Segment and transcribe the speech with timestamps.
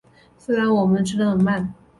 [0.35, 1.75] 虽然我们吃很慢